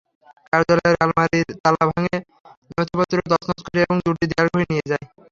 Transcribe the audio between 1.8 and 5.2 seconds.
ভেঙে নথিপত্র তছনছ করে এবং দুটি দেয়ালঘড়ি নিয়ে যায়।